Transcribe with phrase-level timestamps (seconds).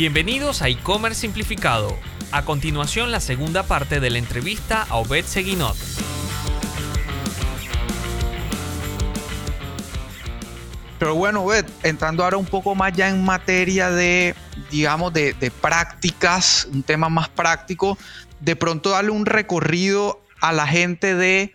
[0.00, 1.94] Bienvenidos a e-commerce simplificado.
[2.32, 5.76] A continuación la segunda parte de la entrevista a Obed Seguinot.
[10.98, 14.34] Pero bueno, Obed, entrando ahora un poco más ya en materia de,
[14.70, 17.98] digamos, de, de prácticas, un tema más práctico,
[18.40, 21.52] de pronto darle un recorrido a la gente de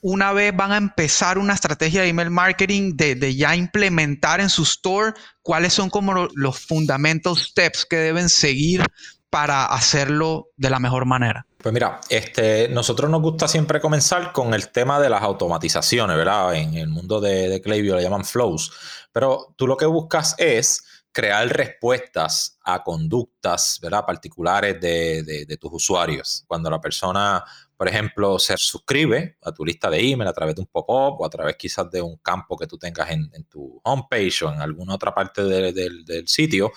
[0.00, 4.62] una vez van a empezar una estrategia de email marketing, de, ya implementar en su
[4.62, 8.84] store, cuáles son como los fundamental steps que deben seguir
[9.30, 11.46] para hacerlo de la mejor manera?
[11.58, 16.54] Pues mira, este, nosotros nos gusta siempre comenzar con el tema de las automatizaciones, ¿verdad?
[16.54, 18.72] En el mundo de, de Klaviyo le llaman flows,
[19.12, 24.04] pero tú lo que buscas es crear respuestas a conductas, ¿verdad?
[24.06, 26.44] Particulares de, de tus usuarios.
[26.46, 27.44] Cuando la persona
[27.78, 31.24] por ejemplo, se suscribe a tu lista de email a través de un pop-up o
[31.24, 34.96] a través quizás de un campo que tú tengas en, tu homepage o en alguna
[34.96, 36.72] otra parte del sitio,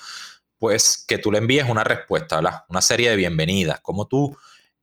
[0.59, 2.39] pues que tú le envíes una respuesta.
[2.69, 4.37] Una serie de bienvenidas, como tú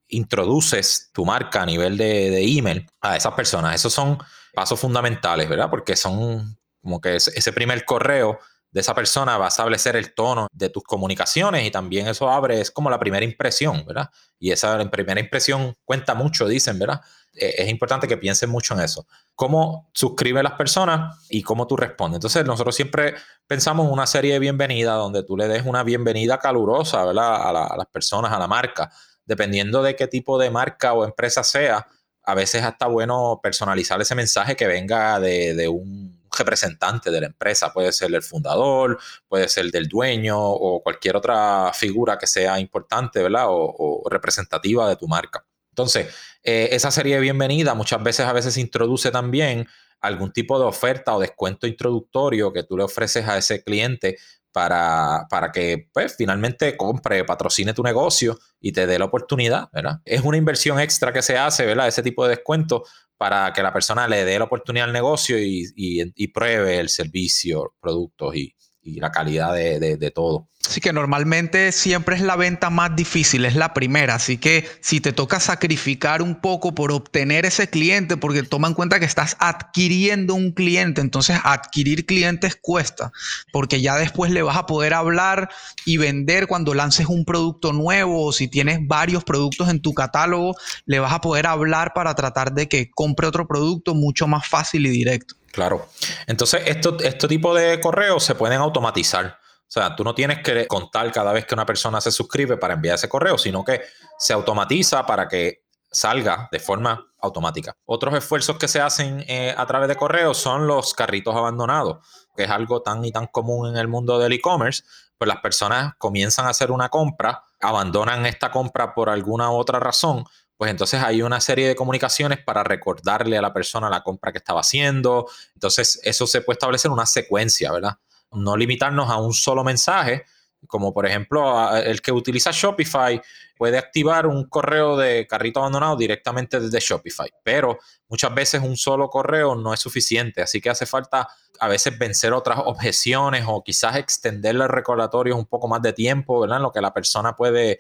[0.09, 3.77] introduces tu marca a nivel de email a esas personas.
[3.77, 4.19] Esos son
[4.53, 5.71] pasos fundamentales, ¿verdad?
[5.71, 8.41] Porque son como que ese primer correo
[8.71, 12.61] de esa persona va a establecer el tono de tus comunicaciones y también eso abre,
[12.61, 14.11] es como la primera impresión, ¿verdad?
[14.39, 17.01] Y esa primera impresión cuenta mucho, dicen, ¿verdad?
[17.33, 19.07] E, es importante que piensen mucho en eso.
[19.35, 22.17] Cómo suscribe las personas y cómo tú respondes.
[22.17, 23.15] Entonces, nosotros siempre
[23.47, 27.49] pensamos en una serie de bienvenida donde tú le des una bienvenida calurosa, ¿verdad?
[27.49, 28.91] A, las personas, a la marca.
[29.25, 31.87] Dependiendo de qué tipo de marca o empresa sea,
[32.23, 37.73] a veces hasta bueno personalizar ese mensaje que venga de un representante de la empresa,
[37.73, 38.98] puede ser el fundador,
[39.29, 43.47] puede ser del dueño o cualquier otra figura que sea importante, ¿verdad?
[43.48, 45.45] O, representativa de tu marca.
[45.71, 49.67] Entonces, eh, esa serie de bienvenida muchas veces a veces introduce también
[50.01, 54.17] algún tipo de oferta o descuento introductorio que tú le ofreces a ese cliente
[54.53, 60.00] para, para, que pues, finalmente compre, patrocine tu negocio y te dé la oportunidad, ¿verdad?
[60.05, 61.89] Es una inversión extra que se hace, ¿verdad?
[61.89, 62.84] Ese tipo de descuento
[63.19, 67.75] para que la persona le dé la oportunidad al negocio y, y, pruebe el servicio,
[67.81, 68.55] productos y,
[68.97, 70.49] la calidad de, todo.
[70.66, 74.16] Así que normalmente siempre es la venta más difícil, es la primera.
[74.16, 78.75] Así que si te toca sacrificar un poco por obtener ese cliente, porque toma en
[78.75, 83.12] cuenta que estás adquiriendo un cliente, entonces adquirir clientes cuesta,
[83.53, 85.48] porque ya después le vas a poder hablar
[85.87, 90.54] y vender cuando lances un producto nuevo o si tienes varios productos en tu catálogo,
[90.84, 94.87] le vas a poder hablar para tratar de que compre otro producto mucho más fácil
[94.87, 95.34] y directo.
[95.53, 95.88] Claro.
[96.26, 99.38] Entonces, esto, este tipo de correos se pueden automatizar.
[99.69, 102.75] O sea, tú no tienes que contar cada vez que una persona se suscribe para
[102.75, 103.82] enviar ese correo, sino que
[104.19, 107.76] se automatiza para que salga de forma automática.
[107.84, 111.98] Otros esfuerzos que se hacen eh, a través de correos son los carritos abandonados,
[112.36, 114.84] que es algo tan y tan común en el mundo del e-commerce.
[115.19, 120.25] Pues las personas comienzan a hacer una compra, abandonan esta compra por alguna otra razón,
[120.59, 124.39] pues entonces hay una serie de comunicaciones para recordarle a la persona la compra que
[124.39, 125.31] estaba haciendo.
[125.55, 127.99] Entonces eso se puede establecer una secuencia, ¿verdad?
[128.33, 130.25] No limitarnos a un solo mensaje,
[130.67, 133.23] como por ejemplo el que utiliza Shopify
[133.57, 139.09] puede activar un correo de carrito abandonado directamente desde Shopify, pero muchas veces un solo
[139.09, 141.29] correo no es suficiente, así que hace falta
[141.61, 146.41] a veces vencer otras objeciones o quizás extenderle el recordatorio un poco más de tiempo,
[146.41, 146.59] ¿verdad?
[146.59, 147.79] En lo que la persona puede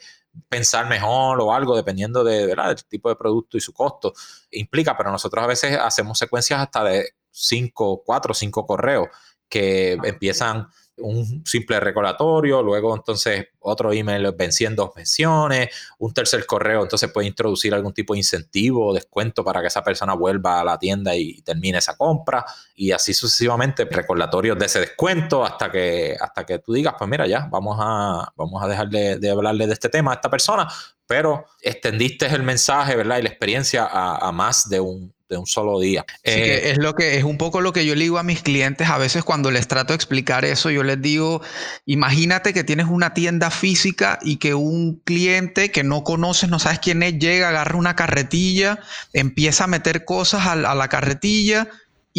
[0.48, 2.68] pensar mejor o algo, dependiendo de, ¿verdad?
[2.68, 4.12] del tipo de producto y su costo,
[4.50, 9.08] implica, pero nosotros a veces hacemos secuencias hasta de cinco, cuatro o cinco correos
[9.48, 10.68] que empiezan
[11.00, 17.74] un simple recordatorio, luego entonces otro email venciendo objeciones, un tercer correo entonces puede introducir
[17.74, 21.42] algún tipo de incentivo o descuento para que esa persona vuelva a la tienda y
[21.42, 22.44] termine esa compra
[22.74, 27.26] y así sucesivamente recordatorios de ese descuento hasta que hasta que tú digas pues mira
[27.26, 30.68] ya vamos a vamos a dejar de, hablarle de este tema a esta persona
[31.06, 35.78] pero extendiste el mensaje verdad y la experiencia a más de un de un solo
[35.78, 36.04] día.
[36.22, 38.88] Eh, es lo que es un poco lo que yo le digo a mis clientes
[38.88, 41.42] a veces cuando les trato de explicar eso, yo les digo,
[41.86, 46.78] imagínate que tienes una tienda física y que un cliente que no conoces, no sabes
[46.78, 48.80] quién es, llega, agarra una carretilla,
[49.12, 51.68] empieza a meter cosas a la carretilla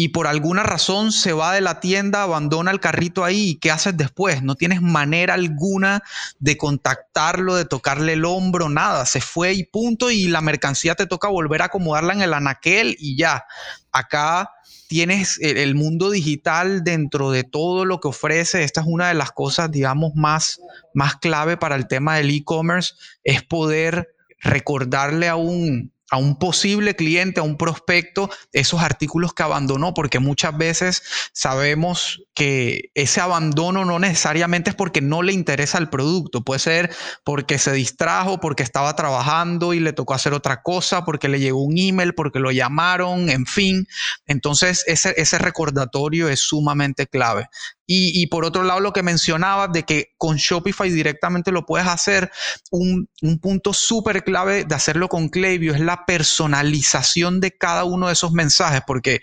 [0.02, 3.70] y por alguna razón se va de la tienda, abandona el carrito ahí, ¿y qué
[3.70, 4.42] haces después?
[4.42, 6.02] No tienes manera alguna
[6.38, 11.06] de contactarlo, de tocarle el hombro, nada, se fue y punto, y la mercancía te
[11.06, 13.44] toca volver a acomodarla en el anaquel y ya.
[13.92, 14.48] Acá
[14.88, 18.64] tienes el mundo digital dentro de todo lo que ofrece.
[18.64, 20.62] Esta es una de las cosas, digamos, más,
[20.94, 26.96] más clave para el tema del e-commerce, es poder recordarle a un, a un posible
[26.96, 31.02] cliente, a un prospecto, esos artículos que abandonó, porque muchas veces
[31.32, 36.94] sabemos que ese abandono no necesariamente es porque no le interesa el producto, puede ser
[37.24, 41.62] porque se distrajo, porque estaba trabajando y le tocó hacer otra cosa, porque le llegó
[41.62, 43.86] un email, porque lo llamaron, en fin.
[44.26, 47.46] Entonces, ese, ese recordatorio es sumamente clave.
[47.92, 52.30] Y, por otro lado, lo que mencionabas de que con Shopify directamente lo puedes hacer,
[52.70, 58.06] un, un punto súper clave de hacerlo con Klaviyo es la personalización de cada uno
[58.06, 59.22] de esos mensajes, porque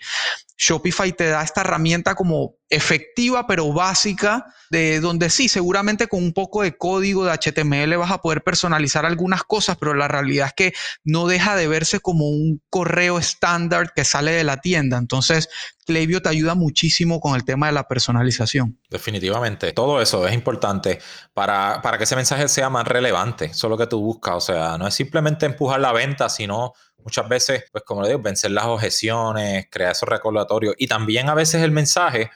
[0.58, 6.32] Shopify te da esta herramienta como efectiva pero básica, de donde sí, seguramente con un
[6.32, 10.52] poco de código de HTML vas a poder personalizar algunas cosas, pero la realidad es
[10.54, 10.72] que
[11.04, 14.98] no deja de verse como un correo estándar que sale de la tienda.
[14.98, 15.48] Entonces,
[15.86, 18.78] Klaviyo te ayuda muchísimo con el tema de la personalización.
[18.90, 20.98] Definitivamente, todo eso es importante
[21.32, 23.46] para, para que ese mensaje sea más relevante.
[23.46, 26.74] Eso es lo que tú buscas, o sea, no es simplemente empujar la venta, sino
[27.04, 31.34] muchas veces, pues como le digo, vencer las objeciones, crear esos recordatorios y también a
[31.34, 32.30] veces el mensaje.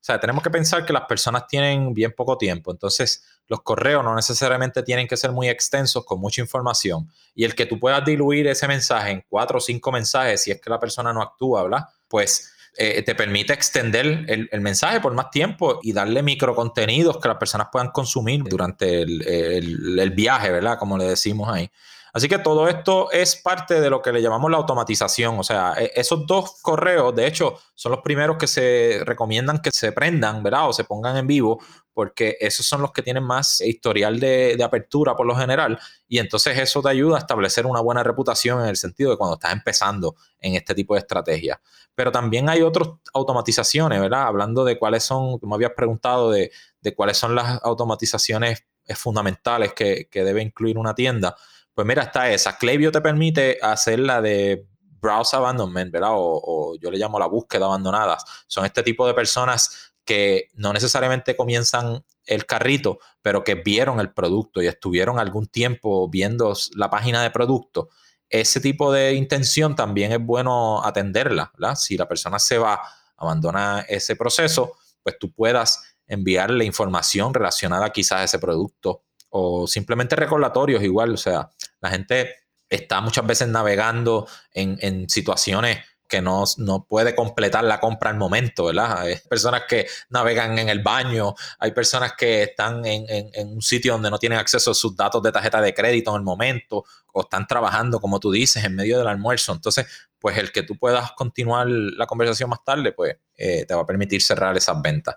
[0.00, 4.02] O sea, tenemos que pensar que las personas tienen bien poco tiempo, entonces los correos
[4.04, 8.04] no necesariamente tienen que ser muy extensos con mucha información y el que tú puedas
[8.04, 11.64] diluir ese mensaje en cuatro o cinco mensajes si es que la persona no actúa,
[11.64, 11.84] ¿verdad?
[12.08, 17.36] Pues eh, te permite extender el, mensaje por más tiempo y darle microcontenidos que las
[17.36, 20.78] personas puedan consumir durante el, el viaje, ¿verdad?
[20.78, 21.68] Como le decimos ahí.
[22.12, 25.38] Así que todo esto es parte de lo que le llamamos la automatización.
[25.38, 29.70] O sea, e, esos dos correos, de hecho, son los primeros que se recomiendan que
[29.70, 30.68] se prendan, ¿verdad?
[30.68, 31.60] O se pongan en vivo,
[31.92, 35.78] porque esos son los que tienen más historial de, apertura por lo general.
[36.08, 39.34] Y entonces eso te ayuda a establecer una buena reputación en el sentido de cuando
[39.34, 41.60] estás empezando en este tipo de estrategia.
[41.94, 44.22] Pero también hay otras automatizaciones, ¿verdad?
[44.22, 46.50] Hablando de cuáles son, me habías preguntado de,
[46.96, 48.64] cuáles son las automatizaciones
[48.94, 51.36] fundamentales que, que debe incluir una tienda.
[51.74, 52.58] Pues mira, está esa.
[52.58, 54.66] Klaviyo te permite hacer la de
[55.00, 56.10] browse abandonment, ¿verdad?
[56.12, 58.24] O, yo le llamo la búsqueda abandonadas.
[58.46, 64.12] Son este tipo de personas que no necesariamente comienzan el carrito, pero que vieron el
[64.12, 67.88] producto y estuvieron algún tiempo viendo la página de producto.
[68.28, 71.76] Ese tipo de intención también es bueno atenderla, ¿verdad?
[71.76, 72.80] Si la persona se va,
[73.16, 80.16] abandona ese proceso, pues tú puedas enviarle información relacionada quizás a ese producto o simplemente
[80.16, 81.50] recordatorios igual, o sea,
[81.80, 82.34] la gente
[82.68, 86.44] está muchas veces navegando en, situaciones que no,
[86.88, 88.98] puede completar la compra al momento, ¿verdad?
[88.98, 94.10] Hay personas que navegan en el baño, hay personas que están en, un sitio donde
[94.10, 97.46] no tienen acceso a sus datos de tarjeta de crédito en el momento, o están
[97.46, 99.52] trabajando, como tú dices, en medio del almuerzo.
[99.52, 99.86] Entonces,
[100.18, 103.86] pues el que tú puedas continuar la conversación más tarde, pues eh, te va a
[103.86, 105.16] permitir cerrar esas ventas.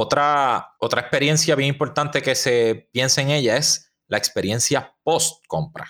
[0.00, 5.88] Otra, otra experiencia bien importante que se piensa en ella es la experiencia post compra.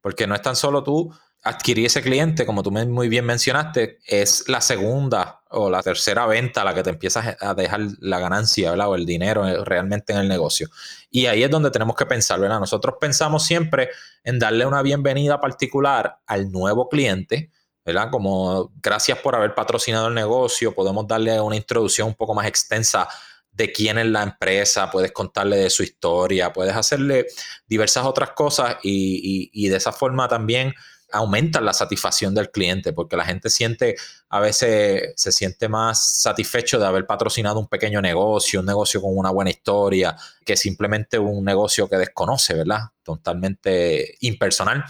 [0.00, 1.12] Porque no es tan solo tú
[1.42, 6.62] adquirir ese cliente, como tú muy bien mencionaste, es la segunda o la tercera venta
[6.62, 10.68] la que te empiezas a dejar la ganancia o el dinero realmente en el negocio.
[11.10, 12.60] Y ahí es donde tenemos que pensar, ¿verdad?
[12.60, 13.88] Nosotros pensamos siempre
[14.22, 17.50] en darle una bienvenida particular al nuevo cliente,
[17.84, 18.10] ¿verdad?
[18.12, 23.08] Como gracias por haber patrocinado el negocio, podemos darle una introducción un poco más extensa
[23.52, 27.26] de quién es la empresa, puedes contarle de su historia, puedes hacerle
[27.66, 30.74] diversas otras cosas y, de esa forma también
[31.12, 33.96] aumenta la satisfacción del cliente, porque la gente siente,
[34.28, 39.16] a veces se siente más satisfecho de haber patrocinado un pequeño negocio, un negocio con
[39.18, 42.90] una buena historia, que simplemente un negocio que desconoce, ¿verdad?
[43.02, 44.84] Totalmente impersonal.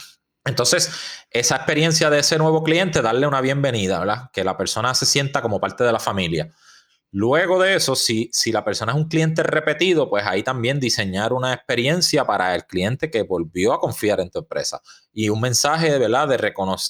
[0.45, 0.91] Entonces,
[1.31, 4.31] esa experiencia de ese nuevo cliente, darle una bienvenida, ¿verdad?
[4.33, 6.51] Que la persona se sienta como parte de la familia.
[7.13, 11.33] Luego de eso, si, si la persona es un cliente repetido, pues ahí también diseñar
[11.33, 14.81] una experiencia para el cliente que volvió a confiar en tu empresa.
[15.13, 16.29] Y un mensaje, ¿verdad?
[16.29, 16.37] De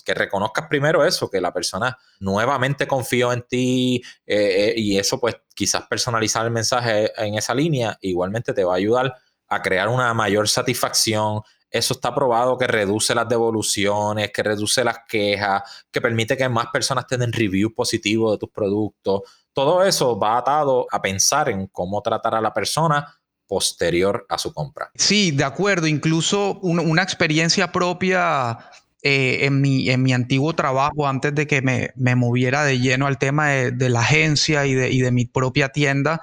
[0.04, 5.18] que reconozcas primero eso, que la persona nuevamente confió en ti eh, eh, y eso
[5.18, 9.14] pues quizás personalizar el mensaje en esa línea igualmente te va a ayudar
[9.48, 15.00] a crear una mayor satisfacción, eso está probado que reduce las devoluciones, que reduce las
[15.08, 19.22] quejas, que permite que más personas tengan reviews positivos de tus productos.
[19.52, 24.52] Todo eso va atado a pensar en cómo tratar a la persona posterior a su
[24.52, 24.90] compra.
[24.94, 25.86] Sí, de acuerdo.
[25.86, 28.58] Incluso una experiencia propia
[29.02, 33.18] eh, en, mi, en mi antiguo trabajo, antes de que me, moviera de lleno al
[33.18, 36.20] tema de, la agencia y de, y de mi propia tienda,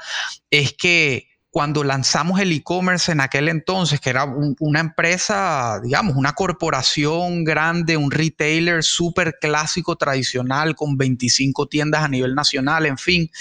[0.52, 1.27] es que
[1.58, 4.26] cuando lanzamos el e-commerce en aquel entonces, que era
[4.60, 12.10] una empresa, digamos, una corporación grande, un retailer súper clásico, tradicional, con 25 tiendas a
[12.10, 13.32] nivel nacional, en fin,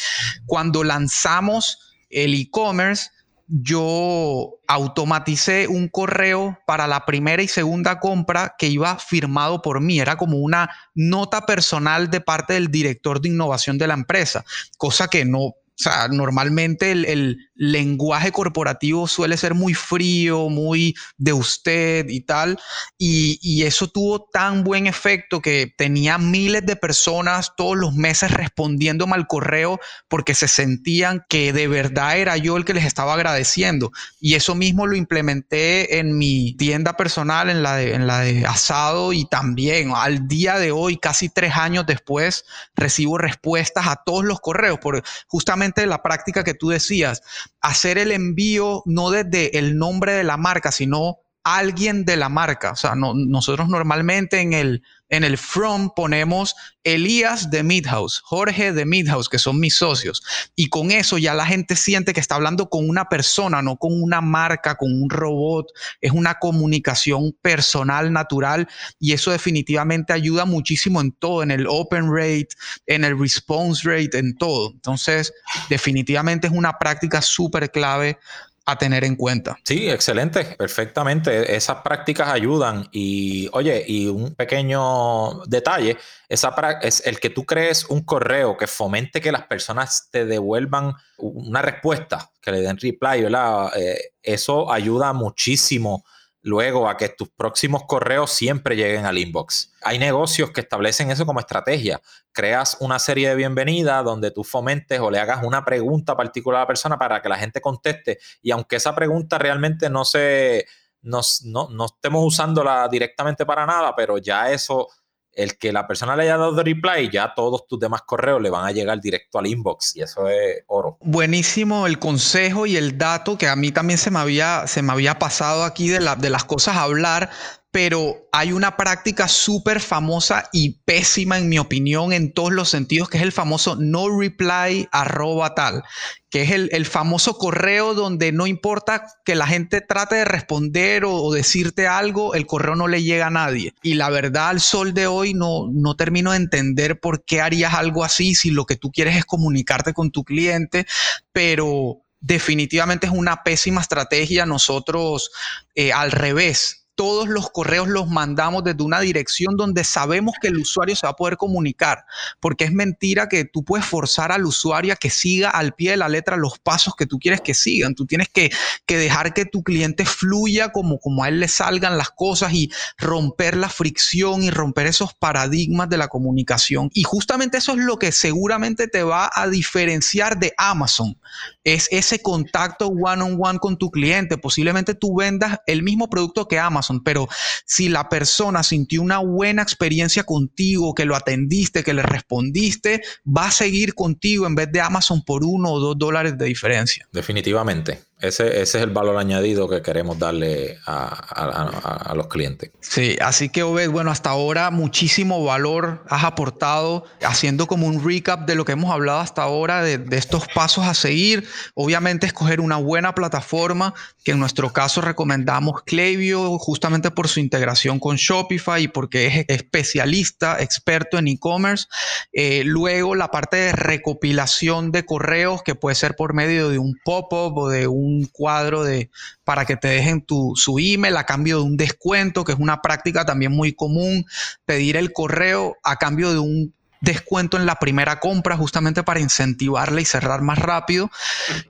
[0.47, 3.11] cuando lanzamos el e-commerce,
[3.49, 10.01] yo automaticé un correo para la primera y segunda compra que iba firmado por mí.
[10.01, 14.43] Era como una nota personal de parte del director de innovación de la empresa,
[14.79, 21.33] cosa que no o sea, normalmente el, lenguaje corporativo suele ser muy frío, muy de
[21.33, 22.59] usted y tal.
[22.99, 29.15] Y, eso tuvo tan buen efecto que tenía miles de personas todos los meses respondiéndome
[29.15, 33.91] al correo porque se sentían que de verdad era yo el que les estaba agradeciendo.
[34.21, 38.47] Y eso mismo lo implementé en mi tienda personal, en la de, en la de
[38.47, 42.45] asado y también al día de hoy, casi tres años después,
[42.77, 44.79] recibo respuestas a todos los correos.
[44.81, 47.23] Porque justamente la práctica que tú decías,
[47.61, 52.73] hacer el envío no desde el nombre de la marca, sino alguien de la marca.
[52.73, 58.85] O sea, nosotros normalmente en el, en el from ponemos Elías de Midhouse, Jorge de
[58.85, 60.23] Midhouse, que son mis socios.
[60.55, 64.01] Y con eso ya la gente siente que está hablando con una persona, no con
[64.01, 65.67] una marca, con un robot.
[66.01, 68.69] Es una comunicación personal, natural.
[68.99, 72.49] Y eso definitivamente ayuda muchísimo en todo, en el open rate,
[72.87, 74.71] en el response rate, en todo.
[74.73, 75.33] Entonces,
[75.69, 78.19] definitivamente es una práctica súper clave
[78.67, 79.57] a tener en cuenta.
[79.65, 81.55] Sí, excelente, perfectamente.
[81.55, 85.97] Esas prácticas ayudan y, oye, y un pequeño detalle,
[86.29, 90.95] esa es el que tú crees un correo que fomente que las personas te devuelvan
[91.19, 93.71] una respuesta, que le den reply, ¿verdad?
[93.77, 96.05] Eh, eso ayuda muchísimo
[96.47, 99.73] luego a que tus próximos correos siempre lleguen al inbox.
[99.83, 102.01] Hay negocios que establecen eso como estrategia.
[102.31, 106.63] Creas una serie de bienvenida donde tú fomentes o le hagas una pregunta particular a
[106.63, 110.67] la persona para que la gente conteste y aunque esa pregunta realmente no se
[111.03, 114.89] no, no, no estemos usándola directamente para nada, pero ya eso
[115.37, 118.67] el que la persona le haya dado reply, ya todos tus demás correos le van
[118.67, 120.97] a llegar directo al inbox y eso es oro.
[121.03, 124.93] Buenísimo el consejo y el dato que a mí también se me había, se me
[124.93, 127.31] había pasado aquí de, la, de las cosas a hablar,
[127.71, 133.11] pero hay una práctica súper famosa y pésima, en mi opinión, en todos los sentidos,
[133.11, 135.83] que es el famoso no reply arroba tal,
[136.31, 141.31] que es el, famoso correo donde no importa que la gente trate de responder o,
[141.33, 143.75] decirte algo, el correo no le llega a nadie.
[143.83, 147.75] Y la verdad, al sol de hoy no, no termino de entender por qué harías
[147.75, 150.87] algo así si lo que tú quieres es comunicarte con tu cliente,
[151.33, 154.47] pero definitivamente es una pésima estrategia.
[154.47, 155.31] Nosotros,
[155.75, 160.57] eh, al revés, todos los correos los mandamos desde una dirección donde sabemos que el
[160.57, 162.05] usuario se va a poder comunicar,
[162.41, 165.99] porque es mentira que tú puedes forzar al usuario a que siga al pie de
[165.99, 167.95] la letra los pasos que tú quieres que sigan.
[167.95, 168.51] Tú tienes que,
[168.87, 173.57] dejar que tu cliente fluya como, como a él le salgan las cosas y romper
[173.57, 176.91] la fricción y romper esos paradigmas de la comunicación.
[176.95, 181.19] Y justamente eso es lo que seguramente te va a diferenciar de Amazon.
[181.63, 184.39] Es ese contacto one on one con tu cliente.
[184.39, 187.29] Posiblemente tú vendas el mismo producto que Amazon pero
[187.65, 193.47] si la persona sintió una buena experiencia contigo, que lo atendiste, que le respondiste, va
[193.47, 197.07] a seguir contigo en vez de Amazon por uno o dos dólares de diferencia.
[197.13, 198.06] Definitivamente.
[198.19, 202.71] Ese, es el valor añadido que queremos darle a, los clientes.
[202.81, 208.47] Sí, así que Obed, bueno, hasta ahora muchísimo valor has aportado, haciendo como un recap
[208.47, 211.47] de lo que hemos hablado hasta ahora, de, estos pasos a seguir.
[211.75, 213.93] Obviamente escoger una buena plataforma,
[214.25, 219.45] que en nuestro caso recomendamos Klaviyo, justamente por su integración con Shopify y porque es
[219.49, 221.87] especialista, experto en e-commerce.
[222.33, 226.95] Eh, luego la parte de recopilación de correos, que puede ser por medio de un
[227.05, 229.11] pop-up o de un un cuadro de,
[229.45, 232.83] para que te dejen tu, su email a cambio de un descuento, que es una
[232.83, 234.25] práctica también muy común,
[234.65, 240.01] pedir el correo a cambio de un descuento en la primera compra justamente para incentivarla
[240.01, 241.11] y cerrar más rápido.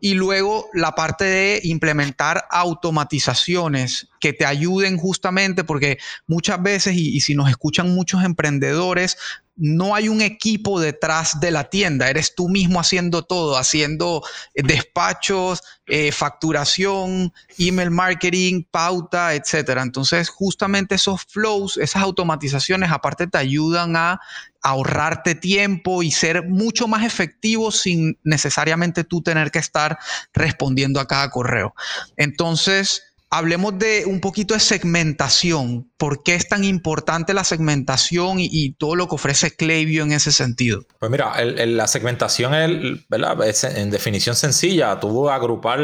[0.01, 7.17] Y luego la parte de implementar automatizaciones que te ayuden justamente porque muchas veces, y,
[7.17, 9.19] y si nos escuchan muchos emprendedores,
[9.57, 14.23] no hay un equipo detrás de la tienda, eres tú mismo haciendo todo, haciendo
[14.55, 19.83] eh, despachos, eh, facturación, email marketing, pauta, etcétera.
[19.83, 24.21] Entonces, justamente esos flows, esas automatizaciones, aparte te ayudan a
[24.63, 29.99] ahorrarte tiempo y ser mucho más efectivo sin necesariamente tú tener que estar
[30.35, 31.75] respondiendo a cada correo.
[32.17, 35.91] Entonces, hablemos de un poquito de segmentación.
[35.97, 40.33] ¿Por qué es tan importante la segmentación y, todo lo que ofrece Klaviyo en ese
[40.33, 40.85] sentido?
[40.99, 44.99] Pues mira, la segmentación es, en definición sencilla.
[45.01, 45.81] Tú agrupar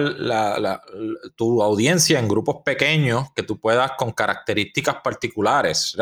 [1.37, 5.97] tu audiencia en grupos pequeños que tú puedas con características particulares.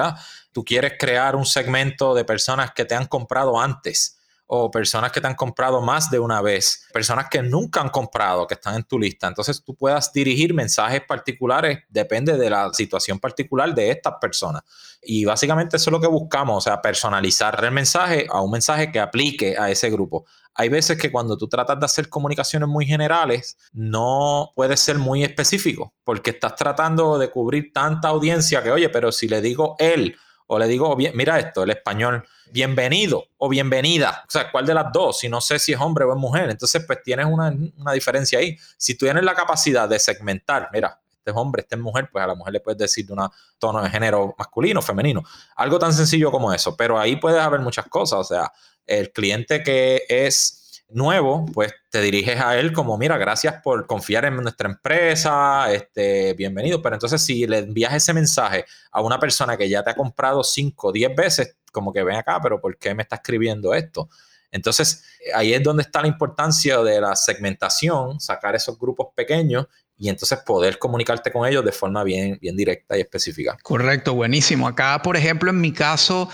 [0.53, 4.20] Tú quieres crear un segmento de personas que te han comprado antes
[4.53, 8.49] o personas que te han comprado más de una vez, personas que nunca han comprado,
[8.49, 9.29] que están en tu lista.
[9.29, 14.63] Entonces tú puedas dirigir mensajes particulares, depende de la situación particular de estas personas.
[15.01, 18.91] Y básicamente eso es lo que buscamos, o sea, personalizar el mensaje a un mensaje
[18.91, 20.27] que aplique a ese grupo.
[20.57, 25.23] Hay veces que cuando tú tratas de hacer comunicaciones muy generales, no puedes ser muy
[25.23, 30.17] específico, porque estás tratando de cubrir tanta audiencia que, oye, pero si le digo él
[30.53, 34.93] o le digo, mira esto, el español, bienvenido o bienvenida, o sea, ¿cuál de las
[34.93, 35.21] dos?
[35.21, 38.41] Si no sé si es hombre o es mujer, entonces pues tienes una, una diferencia
[38.41, 38.59] ahí.
[38.77, 42.25] Si tú tienes la capacidad de segmentar, mira, este es hombre, este es mujer, pues
[42.25, 43.29] a la mujer le puedes decir de un
[43.61, 45.23] tono de género masculino, femenino.
[45.55, 48.19] Algo tan sencillo como eso, pero ahí puedes haber muchas cosas.
[48.19, 48.51] O sea,
[48.85, 50.60] el cliente que es
[50.93, 56.35] nuevo, pues te diriges a él como, mira, gracias por confiar en nuestra empresa, este,
[56.35, 56.83] bienvenido.
[56.83, 60.43] Pero entonces si le envías ese mensaje a una persona que ya te ha comprado
[60.43, 64.09] 5 o 10 veces, como que ven acá, pero ¿por qué me está escribiendo esto?
[64.51, 65.05] Entonces,
[65.35, 69.67] ahí es donde está la importancia de la segmentación, sacar esos grupos pequeños
[69.97, 73.57] y entonces poder comunicarte con ellos de forma bien, bien directa y específica.
[73.63, 74.67] Correcto, buenísimo.
[74.67, 76.29] Acá, por ejemplo, en mi caso,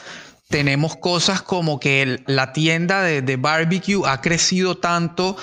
[0.49, 5.37] tenemos cosas como que la tienda de, barbecue ha crecido tanto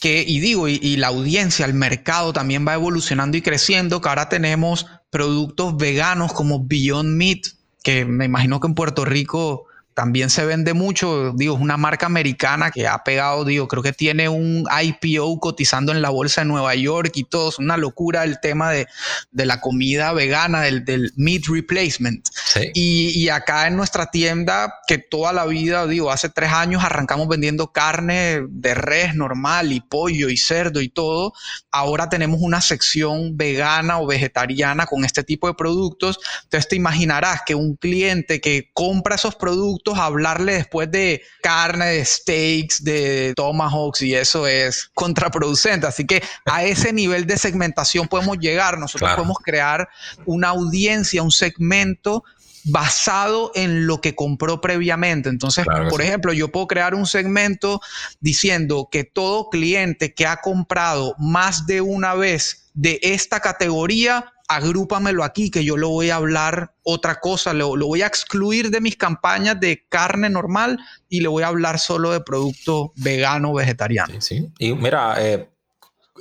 [0.00, 4.28] que, y digo, y, la audiencia, el mercado también va evolucionando y creciendo, que ahora
[4.28, 7.40] tenemos productos veganos como Beyond Meat,
[7.82, 9.65] que me imagino que en Puerto Rico
[9.96, 13.94] también se vende mucho, digo, es una marca americana que ha pegado, digo, creo que
[13.94, 18.22] tiene un IPO cotizando en la bolsa de Nueva York y todo, es una locura
[18.22, 18.86] el tema de,
[19.32, 22.28] la comida vegana, del, del meat replacement.
[22.74, 27.26] Y, y, acá en nuestra tienda, que toda la vida, digo, hace tres años arrancamos
[27.26, 31.32] vendiendo carne de res normal y pollo y cerdo y todo,
[31.70, 37.40] ahora tenemos una sección vegana o vegetariana con este tipo de productos, entonces te imaginarás
[37.46, 44.02] que un cliente que compra esos productos, hablarle después de carne, de steaks, de tomahawks
[44.02, 45.86] y eso es contraproducente.
[45.86, 48.78] Así que a ese nivel de segmentación podemos llegar.
[48.78, 49.88] Nosotros podemos crear
[50.24, 52.24] una audiencia, un segmento
[52.68, 55.28] basado en lo que compró previamente.
[55.28, 57.80] Entonces, por ejemplo, yo puedo crear un segmento
[58.20, 65.24] diciendo que todo cliente que ha comprado más de una vez de esta categoría agrúpamelo
[65.24, 68.96] aquí, que yo lo voy a hablar otra cosa, lo, voy a excluir de mis
[68.96, 70.78] campañas de carne normal
[71.08, 74.14] y le voy a hablar solo de producto vegano vegetariano.
[74.58, 75.48] Y mira, eh,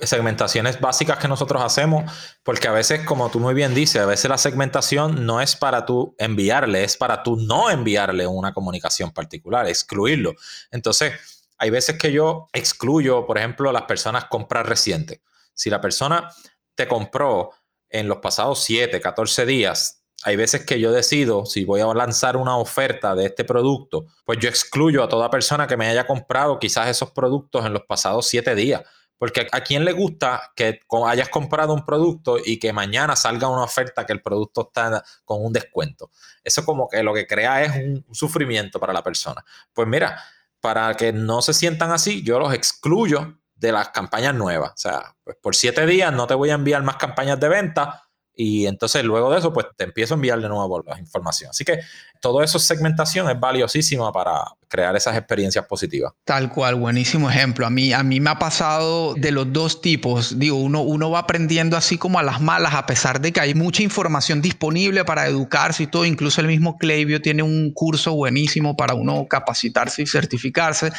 [0.02, 2.12] segmentaciones básicas que nosotros hacemos,
[2.44, 5.86] porque a veces, como tú muy bien dices, a veces la segmentación no es para
[5.86, 10.34] tú enviarle, es para tú no enviarle una comunicación particular, excluirlo.
[10.72, 11.14] Entonces,
[11.58, 15.22] hay veces que yo excluyo, por ejemplo, las personas compras recientes.
[15.54, 16.30] Si la persona
[16.76, 17.52] te compró
[18.00, 22.36] en los pasados 7, 14 días, hay veces que yo decido si voy a lanzar
[22.36, 26.60] una oferta de este producto, pues yo excluyo a toda persona que me haya comprado
[26.60, 28.82] quizás esos productos en los pasados 7 días.
[29.18, 33.64] Porque a quién le gusta que hayas comprado un producto y que mañana salga una
[33.64, 36.12] oferta que el producto está con un descuento.
[36.44, 39.46] Eso como que lo que crea es un sufrimiento para la persona.
[39.74, 40.22] Pues mira,
[40.60, 44.72] para que no se sientan así, yo los excluyo de las campañas nuevas.
[44.72, 48.04] O sea, pues por siete días no te voy a enviar más campañas de venta
[48.36, 51.50] y entonces luego de eso, pues te empiezo a enviar de nuevo la información.
[51.52, 51.80] Así que
[52.26, 56.12] todo eso segmentación es valiosísima para crear esas experiencias positivas.
[56.24, 57.68] Tal cual, buenísimo ejemplo.
[57.68, 60.40] A mí, a mí me ha pasado de los dos tipos.
[60.40, 63.54] Digo, uno, uno va aprendiendo así como a las malas, a pesar de que hay
[63.54, 66.04] mucha información disponible para educarse y todo.
[66.04, 70.92] Incluso el mismo Klaviyo tiene un curso buenísimo para uno capacitarse y certificarse.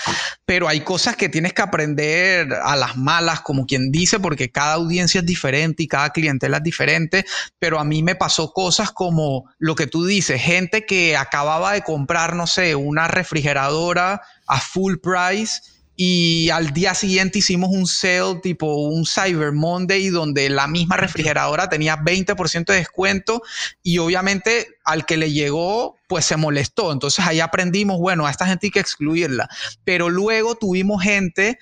[0.44, 4.74] Pero hay cosas que tienes que aprender a las malas, como quien dice, porque cada
[4.74, 7.26] audiencia es diferente y cada clientela es diferente.
[7.58, 11.82] Pero a mí me pasó cosas como lo que tú dices, gente que acababa de
[11.82, 15.60] comprar, no sé, una refrigeradora a full price
[15.96, 21.70] y al día siguiente hicimos un sale tipo un Cyber Monday donde la misma refrigeradora
[21.70, 23.42] tenía 20% de descuento
[23.82, 26.92] y obviamente al que le llegó pues se molestó.
[26.92, 29.48] Entonces ahí aprendimos, bueno, a esta gente hay que excluirla.
[29.84, 31.58] Pero luego tuvimos gente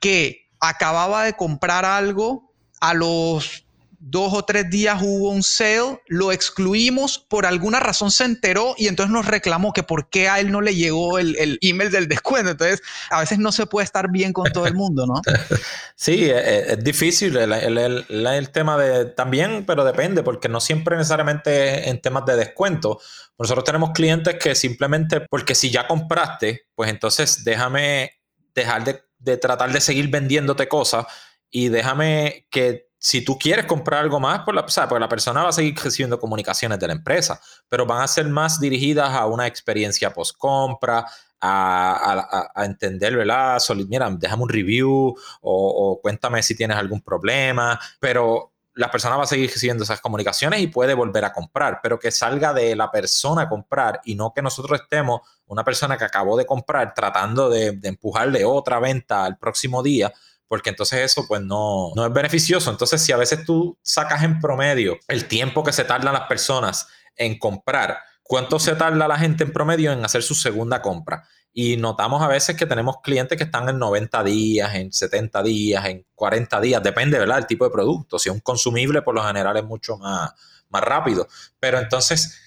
[0.00, 3.64] que acababa de comprar algo a los
[4.00, 8.86] dos o tres días hubo un sale, lo excluimos, por alguna razón se enteró y
[8.86, 12.50] entonces nos reclamó que por qué a él no le llegó el, email del descuento.
[12.50, 12.80] Entonces,
[13.10, 15.20] a veces no se puede estar bien con todo el mundo, ¿no?
[15.96, 21.88] Sí, e, e, es, difícil el, tema de también, pero depende, porque no siempre necesariamente
[21.88, 23.00] en temas de descuento.
[23.36, 28.12] Nosotros tenemos clientes que simplemente, porque si ya compraste, pues entonces déjame
[28.54, 31.06] dejar de, de tratar de seguir vendiéndote cosas
[31.50, 35.50] y déjame que si tú quieres comprar algo más, pues la, pues la persona va
[35.50, 39.46] a seguir recibiendo comunicaciones de la empresa, pero van a ser más dirigidas a una
[39.46, 41.06] experiencia post-compra,
[41.40, 43.62] a, entender, ¿verdad?
[43.88, 49.26] mira, déjame un review o, cuéntame si tienes algún problema, pero la persona va a
[49.26, 53.42] seguir recibiendo esas comunicaciones y puede volver a comprar, pero que salga de la persona
[53.42, 57.72] a comprar y no que nosotros estemos, una persona que acabó de comprar, tratando de,
[57.72, 60.12] de empujarle otra venta al próximo día,
[60.48, 62.70] porque entonces eso pues no, no es beneficioso.
[62.70, 66.88] Entonces si a veces tú sacas en promedio el tiempo que se tardan las personas
[67.14, 71.24] en comprar, cuánto se tarda la gente en promedio en hacer su segunda compra.
[71.52, 75.84] Y notamos a veces que tenemos clientes que están en 90 días, en 70 días,
[75.86, 78.18] en 40 días, depende, ¿verdad?, del tipo de producto.
[78.18, 80.30] Si es un consumible, por lo general es mucho más,
[80.68, 81.26] más rápido.
[81.58, 82.38] Pero entonces,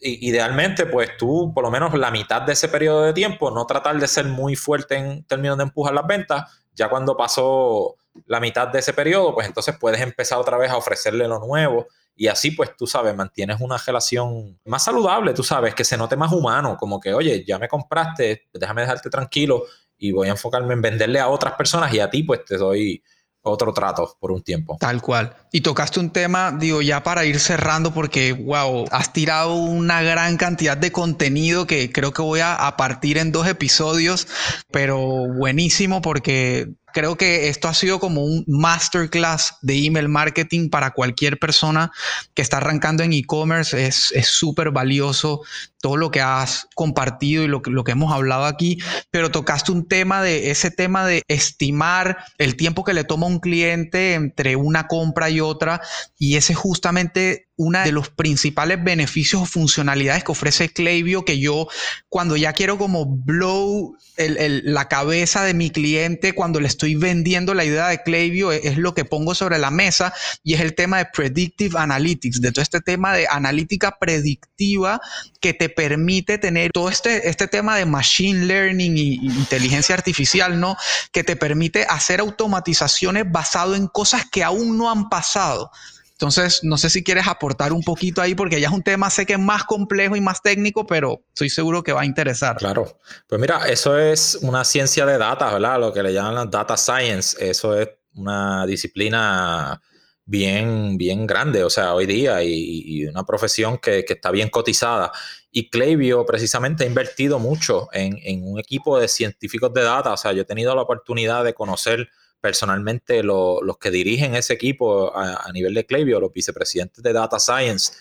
[0.00, 3.98] idealmente, pues tú, por lo menos la mitad de ese periodo de tiempo, no tratar
[3.98, 8.68] de ser muy fuerte en términos de empujar las ventas, ya cuando pasó la mitad
[8.68, 11.86] de ese periodo, pues entonces puedes empezar otra vez a ofrecerle lo nuevo
[12.16, 16.16] y así pues tú sabes, mantienes una relación más saludable, tú sabes, que se note
[16.16, 19.64] más humano, como que, oye, ya me compraste, déjame dejarte tranquilo
[19.96, 23.02] y voy a enfocarme en venderle a otras personas y a ti pues te doy
[23.42, 24.76] otro trato por un tiempo.
[24.80, 25.34] Tal cual.
[25.52, 30.36] Y tocaste un tema, digo, ya para ir cerrando, porque, wow, has tirado una gran
[30.36, 34.28] cantidad de contenido que creo que voy a, a partir en dos episodios,
[34.70, 40.90] pero buenísimo porque creo que esto ha sido como un masterclass de email marketing para
[40.90, 41.92] cualquier persona
[42.34, 43.86] que está arrancando en e-commerce.
[43.86, 45.42] Es súper valioso
[45.80, 48.78] todo lo que has compartido y lo lo que hemos hablado aquí,
[49.12, 53.38] pero tocaste un tema de ese tema de estimar el tiempo que le toma un
[53.38, 55.80] cliente entre una compra y otra
[56.18, 61.68] y ese justamente uno de los principales beneficios o funcionalidades que ofrece Klaviyo que yo
[62.08, 67.64] cuando ya quiero como blow la cabeza de mi cliente cuando le estoy vendiendo la
[67.64, 71.06] idea de Klaviyo es, lo que pongo sobre la mesa y es el tema de
[71.12, 75.00] predictive analytics, de todo este tema de analítica predictiva
[75.40, 80.76] que te permite tener todo este, este tema de machine learning y inteligencia artificial, ¿no?
[81.12, 85.72] Que te permite hacer automatizaciones basado en cosas que aún no han pasado.
[86.18, 89.24] Entonces, no sé si quieres aportar un poquito ahí, porque ya es un tema, sé
[89.24, 92.56] que es más complejo y más técnico, pero estoy seguro que va a interesar.
[92.56, 92.98] Claro.
[93.28, 95.78] Pues mira, eso es una ciencia de data, ¿verdad?
[95.78, 97.36] Lo que le llaman data science.
[97.38, 99.80] Eso es una disciplina
[100.24, 105.12] bien, bien grande, o sea, hoy día, y, una profesión que, está bien cotizada.
[105.52, 110.14] Y Klaviyo precisamente ha invertido mucho en, en un equipo de científicos de data.
[110.14, 112.08] O sea, yo he tenido la oportunidad de conocer
[112.40, 117.92] personalmente los que dirigen ese equipo a, nivel de Klaviyo, los vicepresidentes de Data Science.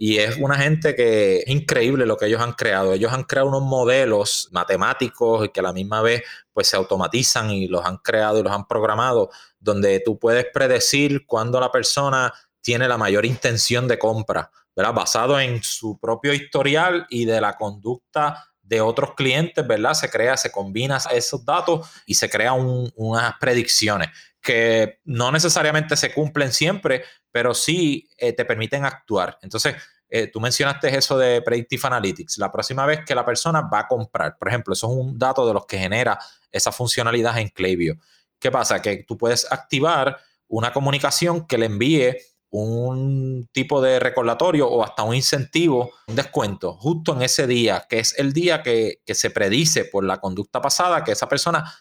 [0.00, 2.92] Y es una gente que es increíble lo que ellos han creado.
[2.92, 7.50] Ellos han creado unos modelos matemáticos y que a la misma vez pues se automatizan
[7.50, 12.32] y los han creado y los han programado, donde tú puedes predecir cuándo la persona
[12.60, 14.94] tiene la mayor intención de compra, ¿verdad?
[14.94, 19.94] Basado en su propio historial y de la conducta de otros clientes, ¿verdad?
[19.94, 22.58] Se crea, se combina esos datos y se crean
[22.94, 24.08] unas predicciones
[24.40, 27.02] que no necesariamente se cumplen siempre,
[27.32, 29.38] pero sí eh, te permiten actuar.
[29.42, 29.74] Entonces,
[30.08, 32.38] eh, tú mencionaste eso de Predictive Analytics.
[32.38, 35.46] La próxima vez que la persona va a comprar, por ejemplo, eso es un dato
[35.46, 36.18] de los que genera
[36.52, 37.94] esa funcionalidad en Klaviyo.
[38.38, 38.80] ¿Qué pasa?
[38.80, 42.16] Que tú puedes activar una comunicación que le envíe
[42.50, 47.98] un tipo de recordatorio o hasta un incentivo, un descuento, justo en ese día, que
[47.98, 51.72] es el día que, se predice por la conducta pasada que esa persona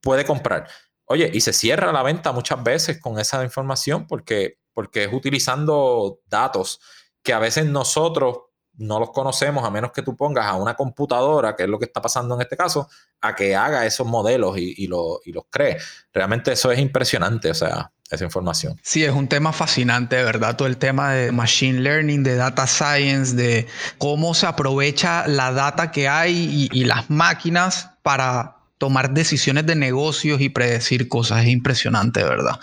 [0.00, 0.68] puede comprar.
[1.06, 6.20] Oye, y se cierra la venta muchas veces con esa información porque, porque es utilizando
[6.26, 6.80] datos
[7.22, 8.38] que a veces nosotros
[8.78, 11.86] no los conocemos a menos que tú pongas a una computadora, que es lo que
[11.86, 12.88] está pasando en este caso,
[13.20, 15.78] a que haga esos modelos y, y, y los cree.
[16.12, 18.78] Realmente eso es impresionante, o sea, esa información.
[18.82, 20.56] Sí, es un tema fascinante, ¿verdad?
[20.56, 23.66] Todo el tema de machine learning, de data science, de
[23.98, 30.40] cómo se aprovecha la data que hay y, las máquinas para tomar decisiones de negocios
[30.40, 31.44] y predecir cosas.
[31.44, 32.58] Es impresionante, ¿verdad?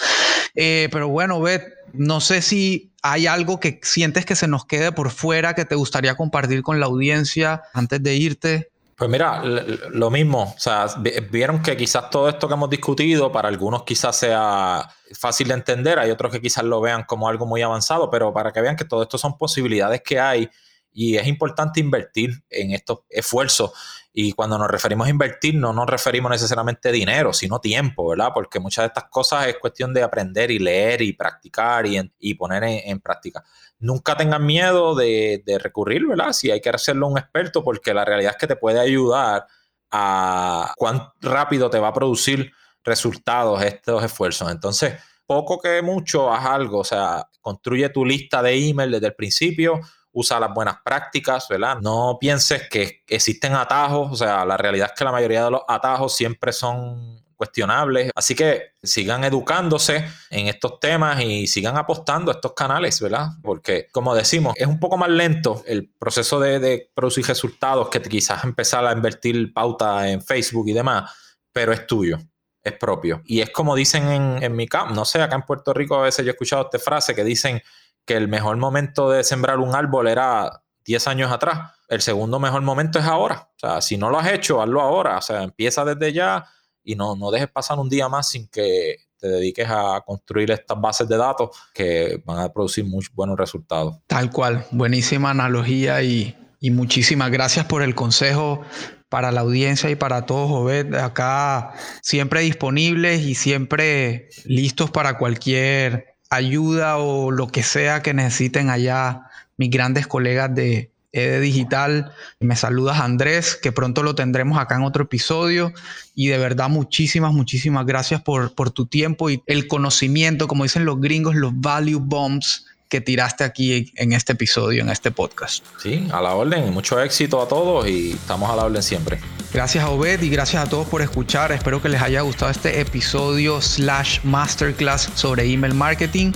[0.56, 4.92] Eh, pero bueno, Beth, no sé si hay algo que sientes que se nos quede
[4.92, 8.70] por fuera que te gustaría compartir con la audiencia antes de irte.
[8.96, 10.86] Pues mira, lo mismo, o sea,
[11.32, 14.88] vieron que quizás todo esto que hemos discutido para algunos quizás sea
[15.20, 18.52] fácil de entender, hay otros que quizás lo vean como algo muy avanzado, pero para
[18.52, 20.50] que vean que todo esto son posibilidades que hay
[20.94, 23.72] y es importante invertir en estos esfuerzos.
[24.14, 28.30] Y cuando nos referimos a invertir, no nos referimos necesariamente a dinero, sino tiempo, ¿verdad?
[28.34, 32.64] Porque muchas de estas cosas es cuestión de aprender y leer y practicar y, poner
[32.64, 33.44] en práctica
[33.84, 36.32] nunca tengan miedo de, recurrir, ¿verdad?
[36.32, 39.46] Si hay que hacerlo un experto, porque la realidad es que te puede ayudar
[39.92, 42.52] a cuán rápido te va a producir
[42.84, 44.50] resultados estos esfuerzos.
[44.50, 46.80] Entonces, poco que mucho, haz algo.
[46.80, 49.82] O sea, construye tu lista de email desde el principio,
[50.14, 51.78] usa las buenas prácticas, ¿verdad?
[51.82, 55.62] No pienses que existen atajos, o sea, la realidad es que la mayoría de los
[55.68, 58.12] atajos siempre son cuestionables.
[58.16, 63.32] Así que sigan educándose en estos temas y sigan apostando a estos canales, ¿verdad?
[63.42, 68.44] Porque, como decimos, es un poco más lento el proceso de, producir resultados que quizás
[68.44, 71.12] empezar a invertir pauta en Facebook y demás,
[71.52, 72.18] pero es tuyo
[72.64, 73.22] es propio.
[73.26, 76.04] Y es como dicen en, en mi campo, no sé, acá en Puerto Rico a
[76.04, 77.62] veces yo he escuchado esta frase que dicen
[78.06, 81.72] que el mejor momento de sembrar un árbol era 10 años atrás.
[81.88, 83.50] El segundo mejor momento es ahora.
[83.56, 85.18] O sea, si no lo has hecho, hazlo ahora.
[85.18, 86.46] O sea, empieza desde ya
[86.84, 90.80] y no, no dejes pasar un día más sin que te dediques a construir estas
[90.82, 93.96] bases de datos que van a producir muy buenos resultados.
[94.08, 98.62] Tal cual, buenísima analogía y, y muchísimas gracias por el consejo
[99.08, 100.96] para la audiencia y para todos, Obed.
[100.96, 108.70] Acá siempre disponibles y siempre listos para cualquier ayuda o lo que sea que necesiten
[108.70, 112.12] allá mis grandes colegas de ED Digital.
[112.40, 115.72] Me saludas Andrés, que pronto lo tendremos acá en otro episodio.
[116.16, 120.86] Y de verdad muchísimas, muchísimas gracias por, por tu tiempo y el conocimiento, como dicen
[120.86, 125.66] los gringos, los value bombs que tiraste aquí en este episodio, en este podcast.
[125.82, 126.72] Sí, a la orden.
[126.74, 129.20] Mucho éxito a todos y estamos a la orden siempre.
[129.54, 131.52] Gracias a Obed y gracias a todos por escuchar.
[131.52, 136.32] Espero que les haya gustado este episodio slash masterclass sobre email marketing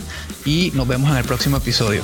[0.45, 2.03] y nos vemos en el próximo episodio.